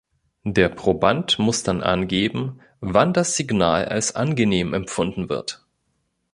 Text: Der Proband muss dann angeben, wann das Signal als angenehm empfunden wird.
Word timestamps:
Der 0.47 0.67
Proband 0.69 1.37
muss 1.37 1.61
dann 1.61 1.83
angeben, 1.83 2.59
wann 2.79 3.13
das 3.13 3.35
Signal 3.37 3.85
als 3.85 4.15
angenehm 4.15 4.73
empfunden 4.73 5.29
wird. 5.29 5.63